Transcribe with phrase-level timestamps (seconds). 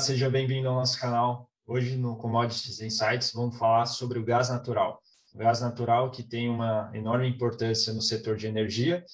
[0.00, 1.50] seja bem-vindo ao nosso canal.
[1.66, 4.98] Hoje no Commodities Insights vamos falar sobre o gás natural.
[5.34, 9.04] O gás natural que tem uma enorme importância no setor de energia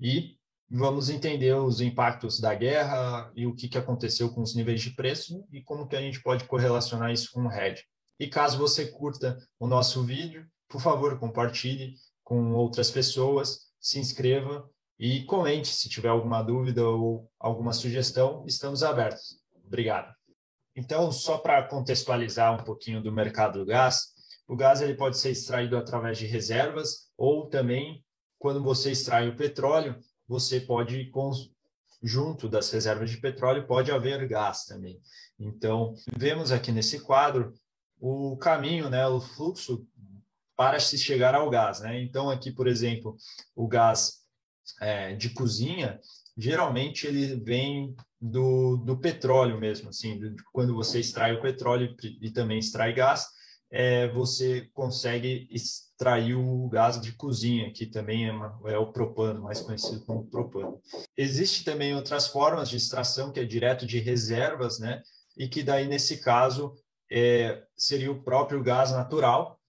[0.00, 0.34] e
[0.68, 5.46] vamos entender os impactos da guerra e o que, aconteceu com os níveis de preço
[5.52, 7.84] e como que a gente pode correlacionar isso com o hedge.
[8.18, 14.68] E caso você curta o nosso vídeo, por favor, compartilhe com outras pessoas, se inscreva
[14.98, 19.40] e comente se tiver alguma dúvida ou alguma sugestão, estamos abertos.
[19.64, 20.15] Obrigado.
[20.76, 24.14] Então, só para contextualizar um pouquinho do mercado do gás,
[24.46, 28.04] o gás ele pode ser extraído através de reservas ou também
[28.38, 31.10] quando você extrai o petróleo, você pode
[32.02, 35.00] junto das reservas de petróleo pode haver gás também.
[35.38, 37.54] Então, vemos aqui nesse quadro
[37.98, 39.86] o caminho, né, o fluxo
[40.54, 41.80] para se chegar ao gás.
[41.80, 42.02] Né?
[42.02, 43.16] Então, aqui, por exemplo,
[43.54, 44.22] o gás
[44.80, 45.98] é, de cozinha,
[46.36, 50.18] geralmente ele vem do, do petróleo mesmo, assim,
[50.52, 53.26] quando você extrai o petróleo e também extrai gás,
[53.70, 59.42] é, você consegue extrair o gás de cozinha, que também é, uma, é, o propano,
[59.42, 60.80] mais conhecido como propano.
[61.16, 65.02] Existe também outras formas de extração, que é direto de reservas, né?
[65.36, 66.74] E que daí, nesse caso,
[67.10, 69.60] é, seria o próprio gás natural,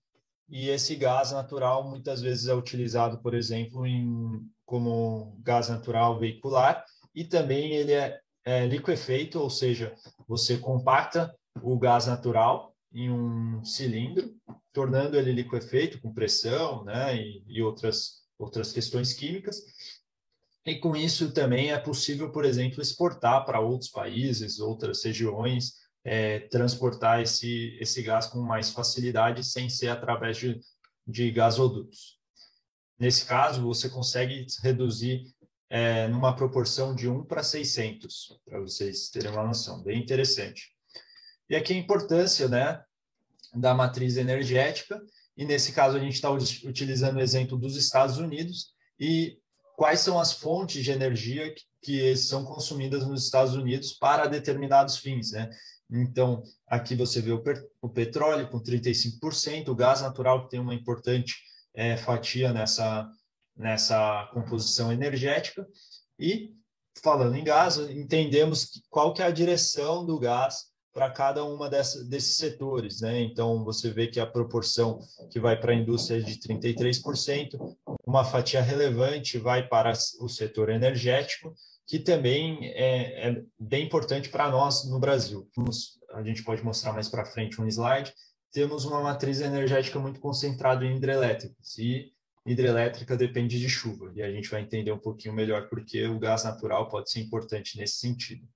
[0.50, 6.86] e esse gás natural muitas vezes é utilizado, por exemplo, em, como gás natural veicular,
[7.14, 9.94] e também ele é, é liquefeito, ou seja,
[10.26, 14.34] você compacta o gás natural em um cilindro,
[14.72, 19.62] tornando ele liquefeito com pressão né, e, e outras, outras questões químicas.
[20.66, 25.74] E com isso também é possível, por exemplo, exportar para outros países, outras regiões,
[26.06, 30.58] é, transportar esse, esse gás com mais facilidade, sem ser através de,
[31.06, 32.18] de gasodutos.
[32.98, 35.26] Nesse caso, você consegue reduzir
[35.70, 40.72] é, numa proporção de 1 para 600, para vocês terem uma noção, bem interessante.
[41.50, 42.82] E aqui a importância né,
[43.54, 45.02] da matriz energética,
[45.36, 49.38] e nesse caso a gente está utilizando o exemplo dos Estados Unidos, e
[49.76, 54.98] quais são as fontes de energia que, que são consumidas nos Estados Unidos para determinados
[54.98, 55.32] fins.
[55.32, 55.50] Né?
[55.90, 57.44] Então, aqui você vê o,
[57.82, 61.36] o petróleo com 35%, o gás natural que tem uma importante
[61.76, 63.08] é, fatia nessa,
[63.58, 65.68] nessa composição energética.
[66.20, 66.54] E,
[67.02, 72.38] falando em gás, entendemos qual que é a direção do gás para cada uma desses
[72.38, 73.02] setores.
[73.02, 73.22] Né?
[73.22, 77.56] Então, você vê que a proporção que vai para a indústria é de 33%,
[78.04, 81.54] uma fatia relevante vai para o setor energético,
[81.86, 85.48] que também é, é bem importante para nós no Brasil.
[86.14, 88.12] A gente pode mostrar mais para frente um slide.
[88.52, 92.12] Temos uma matriz energética muito concentrada em hidrelétricas e
[92.48, 96.44] hidrelétrica depende de chuva e a gente vai entender um pouquinho melhor porque o gás
[96.44, 98.48] natural pode ser importante nesse sentido.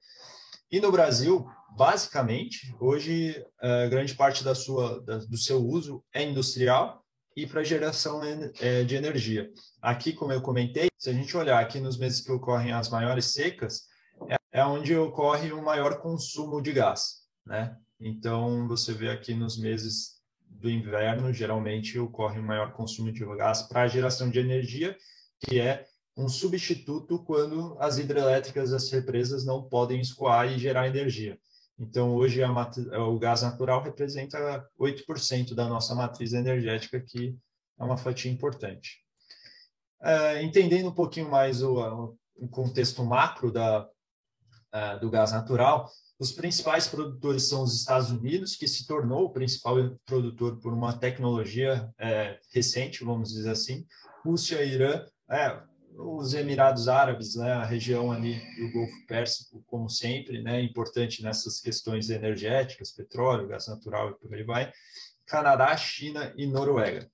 [0.72, 3.46] E no Brasil, basicamente, hoje
[3.90, 7.02] grande parte da sua, da, do seu uso é industrial
[7.36, 9.52] e para geração é, de energia.
[9.82, 13.26] Aqui, como eu comentei, se a gente olhar aqui nos meses que ocorrem as maiores
[13.26, 13.84] secas,
[14.30, 17.76] é, é onde ocorre o maior consumo de gás, né?
[18.00, 20.21] Então, você vê aqui nos meses
[20.60, 24.98] do inverno, geralmente ocorre o maior consumo de gás para a geração de energia,
[25.40, 25.86] que é
[26.16, 31.40] um substituto quando as hidrelétricas, as represas não podem escoar e gerar energia.
[31.80, 37.36] Então, hoje o gás natural representa 8% da nossa matriz energética, que
[37.80, 39.00] é uma fatia importante.
[40.00, 45.90] Uh, entendendo um pouquinho mais o, o contexto macro da, uh, do gás natural,
[46.22, 50.96] os principais produtores são os Estados Unidos, que se tornou o principal produtor por uma
[50.96, 53.88] tecnologia uh, recente, vamos dizer assim.
[54.24, 55.60] Rússia, Irã, é,
[55.98, 61.60] os Emirados Árabes, né, a região ali do Golfo Pérsico, como sempre, né, importante nessas
[61.60, 64.72] questões energéticas, petróleo, gás natural e por aí vai,
[65.26, 67.10] Canadá, China e Noruega.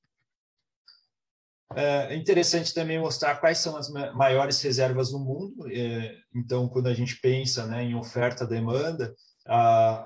[1.75, 5.67] É interessante também mostrar quais são as maiores reservas no mundo.
[5.69, 9.13] É, então, quando a gente pensa né, em oferta-demanda,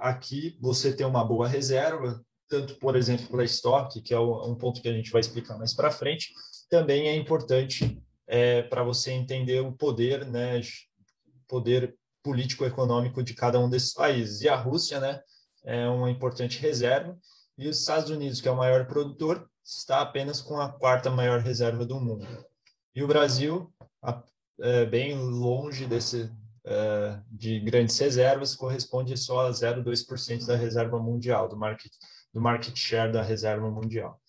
[0.02, 4.82] aqui você tem uma boa reserva, tanto, por exemplo, para estoque, que é um ponto
[4.82, 6.34] que a gente vai explicar mais para frente,
[6.70, 10.60] também é importante é, para você entender o poder, né,
[11.48, 14.42] poder político-econômico de cada um desses países.
[14.42, 15.22] E a Rússia, né,
[15.64, 17.18] é uma importante reserva,
[17.58, 21.40] e os Estados Unidos, que é o maior produtor, está apenas com a quarta maior
[21.40, 22.28] reserva do mundo.
[22.96, 23.74] E o Brasil,
[24.60, 26.32] é, bem longe desse,
[26.66, 31.92] é, de grandes reservas, corresponde só a 0,2% da reserva mundial, do market,
[32.34, 34.20] do market share da reserva mundial.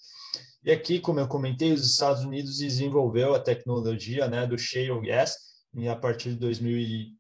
[0.65, 5.37] E aqui, como eu comentei, os Estados Unidos desenvolveu a tecnologia né, do shale gas
[5.75, 7.17] e a partir de 2000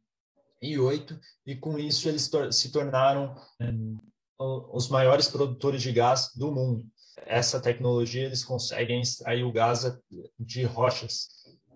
[1.44, 3.34] e com isso eles se tornaram
[4.38, 6.86] os maiores produtores de gás do mundo.
[7.18, 9.84] Essa tecnologia eles conseguem extrair o gás
[10.38, 11.28] de rochas.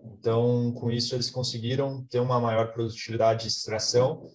[0.03, 4.31] Então, com isso eles conseguiram ter uma maior produtividade de extração.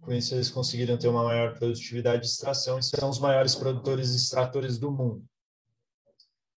[0.00, 4.12] Com isso eles conseguiram ter uma maior produtividade de extração e são os maiores produtores
[4.12, 5.24] e extratores do mundo.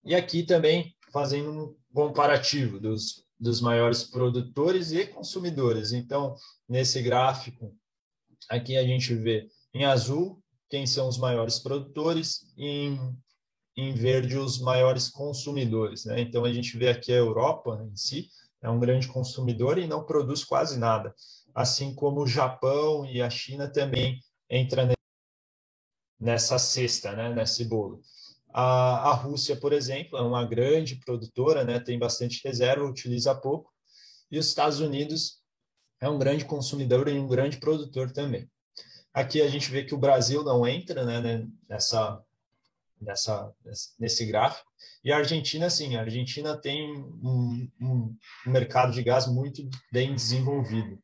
[0.05, 5.93] E aqui também fazendo um comparativo dos, dos maiores produtores e consumidores.
[5.93, 6.35] Então,
[6.67, 7.75] nesse gráfico,
[8.49, 10.42] aqui a gente vê em azul
[10.73, 13.15] quem são os maiores produtores e em,
[13.77, 16.03] em verde os maiores consumidores.
[16.05, 16.21] Né?
[16.21, 18.27] Então, a gente vê aqui a Europa em si,
[18.59, 21.13] é um grande consumidor e não produz quase nada.
[21.53, 24.89] Assim como o Japão e a China também entram
[26.19, 27.31] nessa cesta, né?
[27.31, 28.01] nesse bolo.
[28.51, 31.79] A, a Rússia, por exemplo, é uma grande produtora, né?
[31.79, 33.71] tem bastante reserva, utiliza pouco.
[34.31, 35.39] E os Estados Unidos
[36.01, 38.49] é um grande consumidor e um grande produtor também.
[39.13, 42.23] Aqui a gente vê que o Brasil não entra né, nessa,
[42.99, 43.53] nessa,
[43.99, 44.67] nesse gráfico.
[45.03, 48.17] E a Argentina, sim, a Argentina tem um, um,
[48.47, 50.97] mercado de gás muito bem desenvolvido.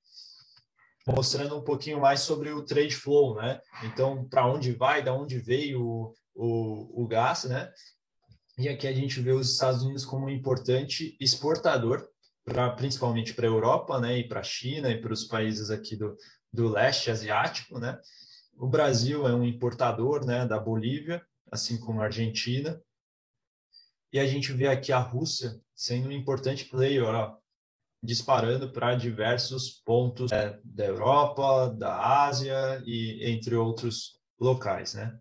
[1.05, 3.61] Mostrando um pouquinho mais sobre o trade flow, né?
[3.83, 7.71] Então, para onde vai, da onde veio o, o, o gás, né?
[8.57, 12.07] E aqui a gente vê os Estados Unidos como um importante exportador,
[12.43, 14.17] pra, principalmente para a Europa, né?
[14.17, 16.15] E para a China e para os países aqui do,
[16.51, 17.99] do leste asiático, né?
[18.57, 20.45] O Brasil é um importador, né?
[20.45, 22.81] Da Bolívia, assim como a Argentina.
[24.11, 27.37] E a gente vê aqui a Rússia sendo um importante player, ó,
[28.01, 35.17] disparando para diversos pontos é, da Europa, da Ásia e entre outros locais, né?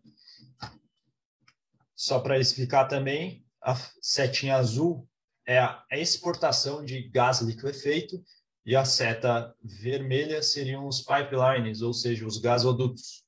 [1.94, 5.08] Só para explicar também, a setinha azul
[5.44, 8.22] é a exportação de gás liquefeito
[8.68, 13.24] e a seta vermelha seriam os pipelines, ou seja, os gasodutos.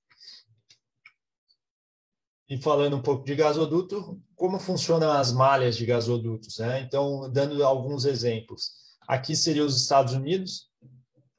[2.46, 6.58] E falando um pouco de gasoduto, como funcionam as malhas de gasodutos?
[6.58, 6.82] Né?
[6.82, 8.72] Então, dando alguns exemplos.
[9.08, 10.68] Aqui seriam os Estados Unidos,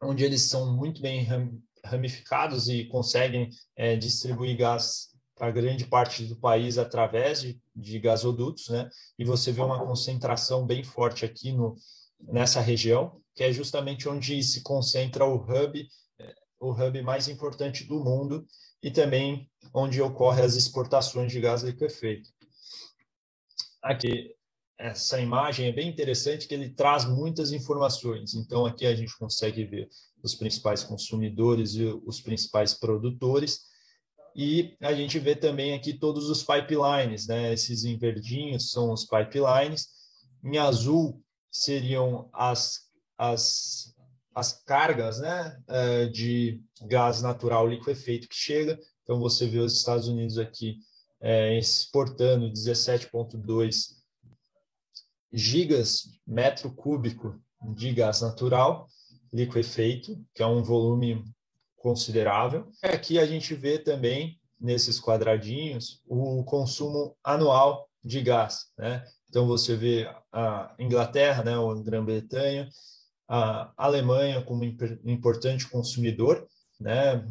[0.01, 1.27] onde eles são muito bem
[1.85, 8.67] ramificados e conseguem é, distribuir gás para grande parte do país através de, de gasodutos,
[8.69, 8.89] né?
[9.19, 11.75] E você vê uma concentração bem forte aqui no,
[12.19, 15.87] nessa região, que é justamente onde se concentra o hub,
[16.59, 18.45] o hub mais importante do mundo
[18.83, 22.29] e também onde ocorrem as exportações de gás liquefeito.
[23.81, 24.35] Aqui,
[24.77, 28.33] essa imagem é bem interessante, que ele traz muitas informações.
[28.33, 29.89] Então, aqui a gente consegue ver
[30.23, 33.71] os principais consumidores e os principais produtores,
[34.35, 37.53] e a gente vê também aqui todos os pipelines, né?
[37.53, 39.89] Esses em verdinhos são os pipelines,
[40.43, 42.90] em azul seriam as,
[43.21, 43.93] as,
[44.33, 45.55] as cargas né?
[45.67, 48.79] Eh, de gás natural liquefeito que chega.
[49.03, 50.79] Então, você vê os Estados Unidos aqui
[51.21, 53.95] é, exportando 17,2
[55.31, 57.39] gigas metro cúbico
[57.75, 58.87] de gás natural
[59.31, 61.23] liquefeito, que é um volume
[61.77, 62.71] considerável.
[62.83, 68.65] Aqui a gente vê também, nesses quadradinhos, o consumo anual de gás.
[68.77, 69.05] Né?
[69.29, 72.67] Então, você vê a Inglaterra, né, ou Grã-Bretanha,
[73.33, 76.45] a Alemanha como importante consumidor,
[76.77, 77.25] né?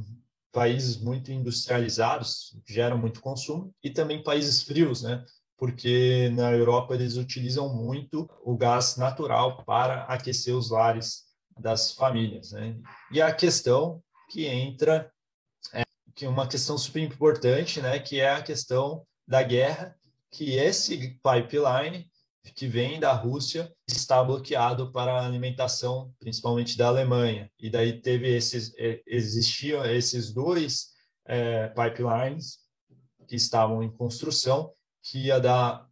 [0.50, 5.23] países muito industrializados geram muito consumo, e também países frios, né?
[5.59, 11.25] porque na Europa eles utilizam muito o gás natural para aquecer os lares
[11.59, 12.52] das famílias.
[12.52, 12.80] Né?
[13.12, 15.12] E a questão que entra
[15.75, 15.83] é,
[16.14, 19.95] que uma questão super importante, né, que é a questão da guerra,
[20.30, 22.09] que esse pipeline
[22.54, 27.50] que vem da Rússia está bloqueado para a alimentação, principalmente da Alemanha.
[27.59, 28.73] E daí teve esses,
[29.06, 30.90] existiam esses dois
[31.26, 32.59] é, pipelines
[33.28, 35.87] que estavam em construção, que ia da,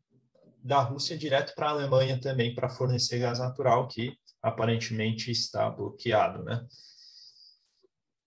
[0.63, 6.43] da Rússia direto para a Alemanha também para fornecer gás natural, que aparentemente está bloqueado,
[6.43, 6.67] né?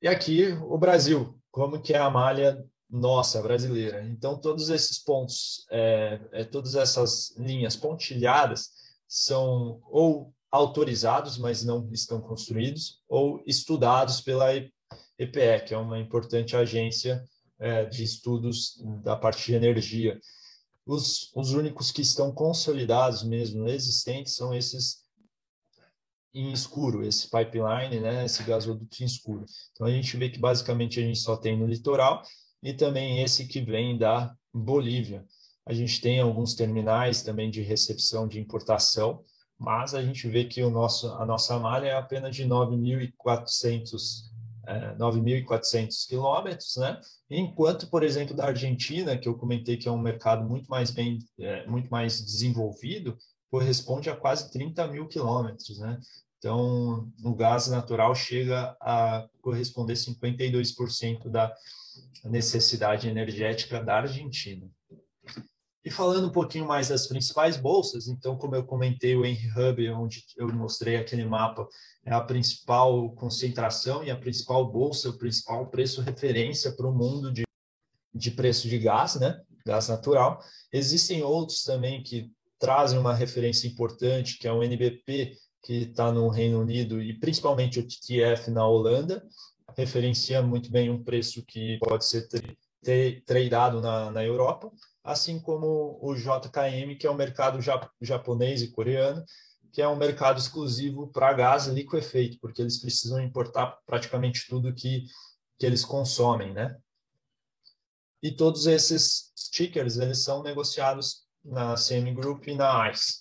[0.01, 4.03] E aqui o Brasil, como que é a malha nossa brasileira.
[4.03, 8.69] Então todos esses pontos, é, é, todas essas linhas pontilhadas
[9.07, 14.53] são ou autorizados, mas não estão construídos, ou estudados pela
[15.17, 17.23] EPE, que é uma importante agência
[17.57, 20.19] é, de estudos da parte de energia.
[20.85, 25.01] Os, os únicos que estão consolidados mesmo, existentes, são esses
[26.33, 29.45] em escuro, esse pipeline, né, esse gasoduto em escuro.
[29.71, 32.23] Então a gente vê que basicamente a gente só tem no litoral
[32.61, 35.25] e também esse que vem da Bolívia.
[35.65, 39.23] A gente tem alguns terminais também de recepção de importação,
[39.57, 44.31] mas a gente vê que o nosso, a nossa malha é apenas de 9.400
[44.67, 46.99] é, 9.400 quilômetros, né?
[47.29, 51.19] Enquanto, por exemplo, da Argentina, que eu comentei que é um mercado muito mais bem,
[51.39, 53.17] é, muito mais desenvolvido,
[53.49, 55.99] corresponde a quase 30 mil quilômetros, né?
[56.37, 61.53] Então, o gás natural chega a corresponder 52% da
[62.23, 64.69] necessidade energética da Argentina.
[65.83, 69.89] E falando um pouquinho mais das principais bolsas, então, como eu comentei, o Henry Hub,
[69.89, 71.67] onde eu mostrei aquele mapa,
[72.05, 77.31] é a principal concentração e a principal bolsa, o principal preço referência para o mundo
[77.31, 77.43] de,
[78.13, 79.41] de preço de gás, né?
[79.65, 80.39] Gás natural.
[80.71, 86.27] Existem outros também que trazem uma referência importante, que é o NBP, que está no
[86.27, 89.23] Reino Unido, e principalmente o TTF na Holanda,
[89.77, 92.27] referencia muito bem um preço que pode ser
[93.25, 94.71] tradeado na, na Europa
[95.03, 97.59] assim como o JKM, que é o mercado
[97.99, 99.23] japonês e coreano,
[99.71, 105.05] que é um mercado exclusivo para gás liquefeito, porque eles precisam importar praticamente tudo que,
[105.57, 106.77] que eles consomem, né?
[108.21, 113.20] E todos esses stickers, eles são negociados na CM Group e na ICE.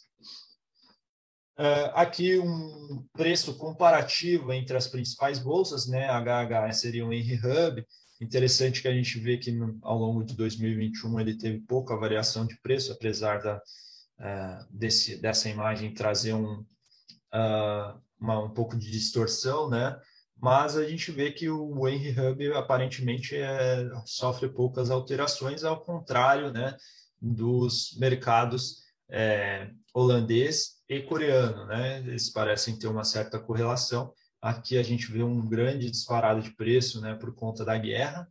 [1.61, 6.09] Uh, aqui um preço comparativo entre as principais bolsas, né?
[6.09, 7.85] HH seria um Henry Hub,
[8.21, 12.47] Interessante que a gente vê que no, ao longo de 2021 ele teve pouca variação
[12.47, 18.91] de preço, apesar da, uh, desse, dessa imagem trazer um, uh, uma, um pouco de
[18.91, 19.99] distorção, né?
[20.39, 26.51] Mas a gente vê que o Henry Hub aparentemente é, sofre poucas alterações, ao contrário,
[26.53, 26.77] né?
[27.21, 31.99] Dos mercados é, holandês e coreano, né?
[32.01, 37.01] Eles parecem ter uma certa correlação Aqui a gente vê um grande disparado de preço
[37.01, 38.27] né, por conta da guerra.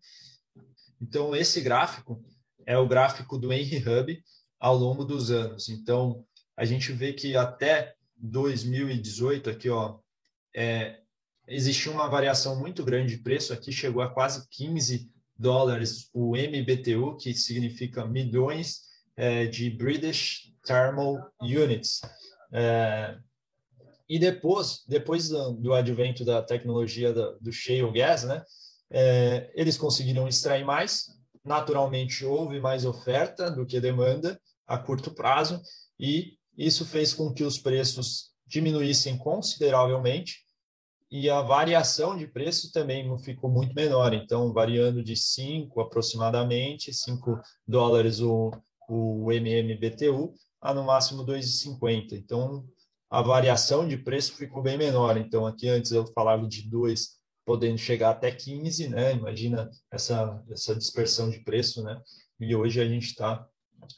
[1.00, 2.24] Então, esse gráfico
[2.66, 4.24] é o gráfico do Henry Hub
[4.60, 5.70] ao longo dos anos.
[5.70, 6.26] Então,
[6.58, 10.00] a gente vê que até 2018, aqui, ó,
[10.56, 11.00] é,
[11.48, 13.54] existiu uma variação muito grande de preço.
[13.54, 18.82] Aqui chegou a quase 15 dólares o MBTU, que significa milhões
[19.16, 22.02] é, de British Thermal Units.
[22.54, 23.18] É,
[24.08, 28.44] e depois, depois do, advento da tecnologia do, do shale gas, né,
[28.92, 31.08] é, eles conseguiram extrair mais.
[31.44, 35.60] Naturalmente, houve mais oferta do que demanda a curto prazo,
[36.00, 40.46] e isso fez com que os preços diminuíssem consideravelmente
[41.12, 44.14] e a variação de preço também ficou muito menor.
[44.14, 48.52] Então, variando de 5 aproximadamente, 5 dólares o,
[48.88, 52.14] o MMBTU, a no máximo 2,50.
[52.14, 52.66] Então,
[53.10, 55.18] a variação de preço ficou bem menor.
[55.18, 59.14] Então, aqui antes eu falava de 2 podendo chegar até 15, né?
[59.14, 62.00] Imagina essa, essa dispersão de preço, né?
[62.40, 63.44] E hoje a gente está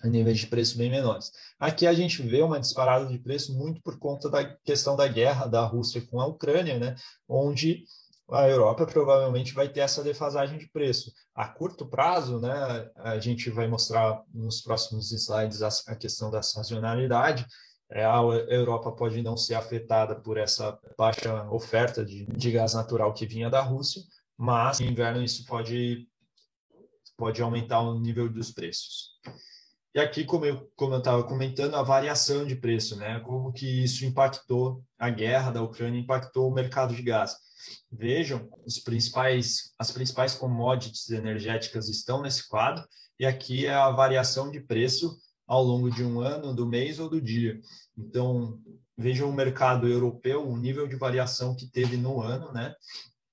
[0.01, 1.31] a níveis de preço bem menores.
[1.59, 5.47] Aqui a gente vê uma disparada de preço muito por conta da questão da guerra
[5.47, 6.95] da Rússia com a Ucrânia, né?
[7.27, 7.83] Onde
[8.31, 11.11] a Europa provavelmente vai ter essa defasagem de preço.
[11.35, 17.45] A curto prazo, né, a gente vai mostrar nos próximos slides a, questão da sazonalidade,
[17.91, 23.13] é, a Europa pode não ser afetada por essa baixa oferta de, de gás natural
[23.13, 24.01] que vinha da Rússia,
[24.37, 26.07] mas no inverno isso pode,
[27.17, 29.09] pode aumentar o nível dos preços.
[29.93, 33.19] E aqui, como eu como estava comentando, a variação de preço, né?
[33.19, 37.35] Como que isso impactou a guerra da Ucrânia, impactou o mercado de gás.
[37.91, 42.83] Vejam, os principais, as principais commodities energéticas estão nesse quadro,
[43.19, 47.09] e aqui é a variação de preço ao longo de um ano, do mês ou
[47.09, 47.59] do dia.
[47.97, 48.57] Então,
[48.97, 52.73] vejam o mercado europeu, o nível de variação que teve no ano, né?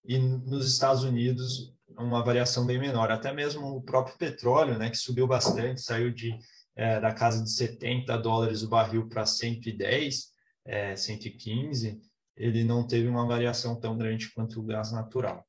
[0.04, 3.10] E nos Estados Unidos, uma variação bem menor.
[3.10, 6.38] Até mesmo o próprio petróleo, né, que subiu bastante, saiu de
[6.78, 10.28] é, da casa de 70 dólares o barril para 110,
[10.64, 12.00] é, 115,
[12.36, 15.44] ele não teve uma variação tão grande quanto o gás natural.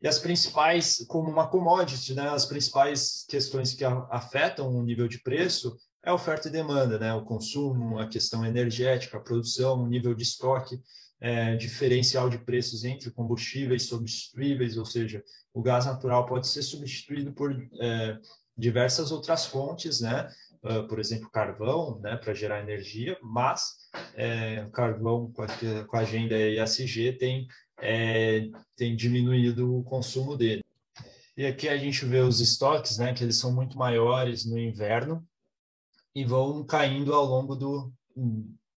[0.00, 5.20] E as principais, como uma commodity, né, as principais questões que afetam o nível de
[5.20, 10.14] preço é oferta e demanda, né, o consumo, a questão energética, a produção, o nível
[10.14, 10.80] de estoque,
[11.24, 17.32] é, diferencial de preços entre combustíveis substituíveis, ou seja, o gás natural pode ser substituído
[17.32, 17.50] por
[17.80, 18.18] é,
[18.54, 20.28] diversas outras fontes, né,
[20.62, 23.62] uh, por exemplo, carvão, né, para gerar energia, mas
[24.14, 25.46] é, carvão com a,
[25.86, 27.48] com a agenda ESG tem
[27.80, 30.62] é, tem diminuído o consumo dele.
[31.38, 35.26] E aqui a gente vê os estoques, né, que eles são muito maiores no inverno
[36.14, 37.90] e vão caindo ao longo do,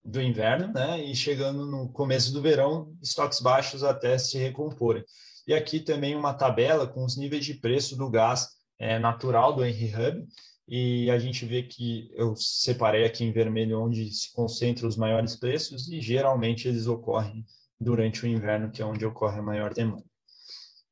[0.04, 5.04] do inverno, né, e chegando no começo do verão, estoques baixos até se recomporem.
[5.46, 9.64] E aqui também uma tabela com os níveis de preço do gás é, natural do
[9.64, 10.26] Henry Hub,
[10.68, 15.34] e a gente vê que eu separei aqui em vermelho onde se concentram os maiores
[15.34, 17.44] preços e geralmente eles ocorrem
[17.80, 20.04] durante o inverno, que é onde ocorre a maior demanda.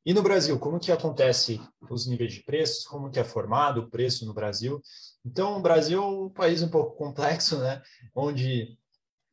[0.05, 1.61] E no Brasil, como que acontece
[1.91, 2.87] os níveis de preços?
[2.87, 4.81] Como que é formado o preço no Brasil?
[5.25, 7.83] Então, o Brasil é um país um pouco complexo, né?
[8.15, 8.79] Onde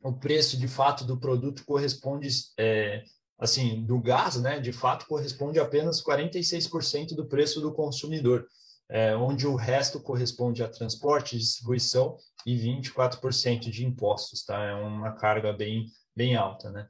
[0.04, 2.28] o preço de fato do produto corresponde,
[2.60, 3.04] é,
[3.40, 4.60] assim, do gás, né?
[4.60, 8.46] De fato, corresponde apenas 46% do preço do consumidor,
[8.90, 14.62] é, onde o resto corresponde a transporte, distribuição e 24% de impostos, tá?
[14.62, 16.88] É uma carga bem, bem alta, né?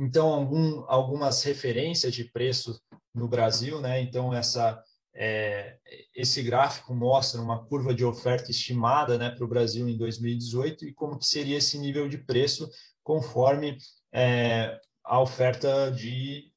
[0.00, 2.80] Então, algum, algumas referências de preço
[3.14, 4.00] no Brasil, né?
[4.00, 4.82] Então, essa,
[5.14, 5.78] é,
[6.14, 10.92] esse gráfico mostra uma curva de oferta estimada né, para o Brasil em 2018 e
[10.92, 12.68] como que seria esse nível de preço
[13.02, 13.78] conforme
[14.12, 16.50] é, a oferta de,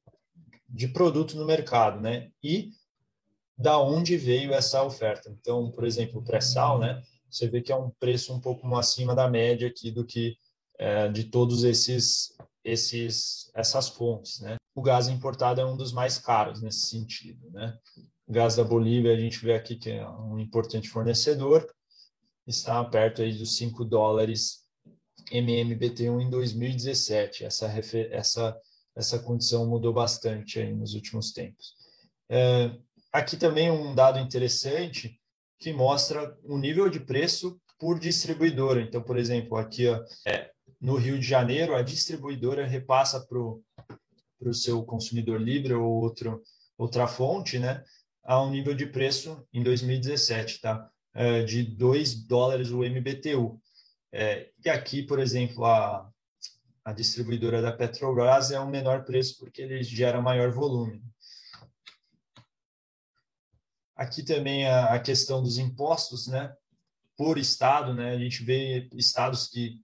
[0.68, 2.30] de produto no mercado, né?
[2.42, 2.70] E
[3.56, 5.30] da onde veio essa oferta.
[5.30, 7.02] Então, por exemplo, o pré-sal, né?
[7.30, 10.36] Você vê que é um preço um pouco acima da média aqui do que
[10.78, 12.34] é, de todos esses
[12.68, 14.40] esses, essas fontes.
[14.40, 14.56] Né?
[14.78, 17.50] O gás importado é um dos mais caros nesse sentido.
[17.50, 17.76] Né?
[18.28, 21.68] O gás da Bolívia, a gente vê aqui que é um importante fornecedor,
[22.46, 24.60] está perto aí dos 5 dólares
[25.32, 27.44] MMBT1 em 2017.
[27.44, 27.66] Essa,
[28.12, 28.56] essa,
[28.94, 31.74] essa condição mudou bastante aí nos últimos tempos.
[32.30, 32.70] É,
[33.12, 35.20] aqui também um dado interessante
[35.58, 38.80] que mostra o nível de preço por distribuidora.
[38.80, 43.60] Então, por exemplo, aqui ó, é, no Rio de Janeiro, a distribuidora repassa para o
[44.52, 46.42] seu consumidor livre ou outro,
[46.76, 47.84] outra fonte, né,
[48.24, 50.90] a um nível de preço em 2017, tá?
[51.14, 53.60] É, de 2 dólares o MBTU.
[54.12, 56.10] É, e aqui, por exemplo, a,
[56.84, 61.02] a distribuidora da Petrobras é um menor preço porque ele gera maior volume.
[63.96, 66.54] Aqui também a, a questão dos impostos, né?
[67.16, 68.12] Por estado, né?
[68.12, 69.82] A gente vê estados que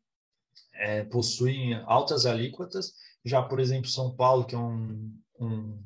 [0.74, 2.94] é, possuem altas alíquotas.
[3.24, 5.82] Já, por exemplo, São Paulo, que é um, um,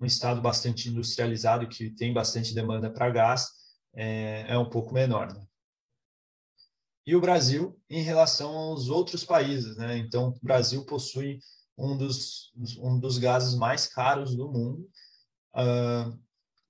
[0.00, 3.50] um estado bastante industrializado, que tem bastante demanda para gás,
[3.94, 5.32] é, é, um pouco menor.
[5.32, 5.46] Né?
[7.06, 9.76] E o Brasil, em relação aos outros países.
[9.76, 9.98] Né?
[9.98, 11.38] Então, o Brasil possui
[11.76, 14.88] um dos, um dos gases mais caros do mundo,
[15.54, 16.18] uh,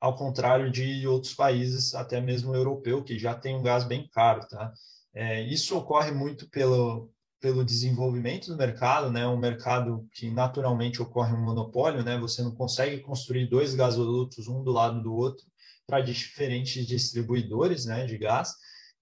[0.00, 4.46] ao contrário de outros países, até mesmo europeu, que já tem um gás bem caro.
[4.48, 4.72] Tá?
[5.14, 9.26] É, isso ocorre muito pelo, pelo desenvolvimento do mercado, né?
[9.26, 12.18] Um mercado que naturalmente ocorre um monopólio, né?
[12.18, 15.46] Você não consegue construir dois gasodutos um do lado do outro
[15.86, 18.54] para diferentes distribuidores, né, de gás.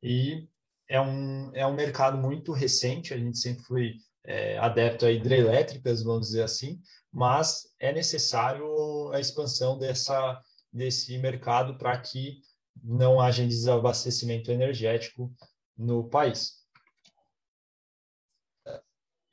[0.03, 0.47] E
[0.89, 3.15] é um é um mercado muito recente.
[3.15, 3.95] A gente sempre foi
[4.25, 6.81] é, adepto a hidrelétricas, vamos dizer assim,
[7.13, 10.41] mas é necessário a expansão dessa
[10.73, 12.41] desse mercado para que
[12.83, 15.33] não haja desabastecimento energético
[15.79, 16.64] no país.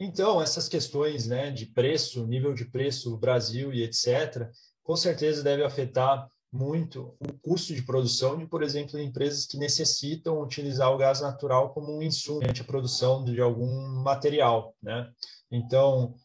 [0.04, 4.50] Então, essas questões né, de preço, nível de preço, Brasil e etc.,
[4.82, 10.42] com certeza deve afetar muito o custo de produção de, por exemplo, empresas que necessitam
[10.42, 14.74] utilizar o gás natural como um insumo durante a produção de algum material.
[14.82, 15.08] Né?
[15.52, 16.16] Então,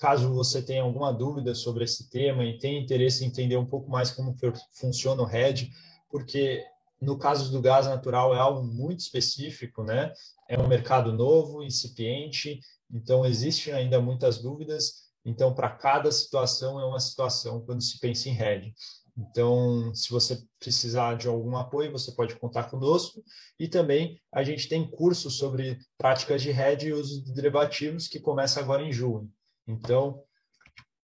[0.00, 3.90] caso você tenha alguma dúvida sobre esse tema e tenha interesse em entender um pouco
[3.90, 4.34] mais como
[4.72, 5.68] funciona o RED,
[6.10, 6.64] porque
[7.00, 10.12] no caso do gás natural é algo muito específico, né?
[10.48, 15.06] É um mercado novo, incipiente, então, existem ainda muitas dúvidas.
[15.24, 18.72] Então, para cada situação, é uma situação quando se pensa em RED.
[19.18, 23.24] Então, se você precisar de algum apoio, você pode contar conosco.
[23.58, 28.20] E também a gente tem curso sobre práticas de RED e uso de derivativos que
[28.20, 29.30] começa agora em junho.
[29.66, 30.22] Então,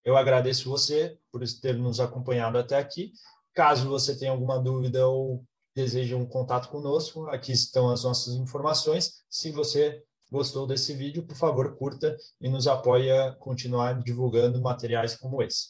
[0.05, 3.13] eu agradeço você por ter nos acompanhado até aqui.
[3.53, 5.45] Caso você tenha alguma dúvida ou
[5.77, 9.23] deseje um contato conosco, aqui estão as nossas informações.
[9.29, 15.15] Se você gostou desse vídeo, por favor, curta e nos apoie a continuar divulgando materiais
[15.15, 15.69] como esse.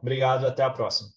[0.00, 1.08] Obrigado, até a próxima.